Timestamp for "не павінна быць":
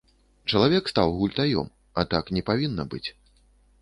2.39-3.07